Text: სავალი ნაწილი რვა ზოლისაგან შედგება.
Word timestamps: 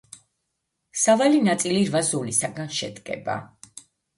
სავალი 1.01 1.43
ნაწილი 1.49 1.83
რვა 1.91 2.03
ზოლისაგან 2.09 2.75
შედგება. 2.81 3.37